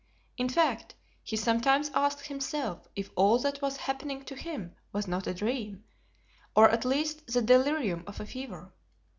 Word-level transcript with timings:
In 0.35 0.49
fact, 0.49 0.95
he 1.21 1.35
sometimes 1.37 1.91
asked 1.93 2.25
himself 2.25 2.87
if 2.95 3.11
all 3.15 3.37
that 3.37 3.61
was 3.61 3.77
happening 3.77 4.25
to 4.25 4.35
him 4.35 4.73
was 4.91 5.07
not 5.07 5.27
a 5.27 5.33
dream, 5.35 5.83
or 6.55 6.67
at 6.71 6.85
least 6.85 7.27
the 7.27 7.39
delirium 7.43 8.03
of 8.07 8.19
a 8.19 8.25
fever. 8.25 8.73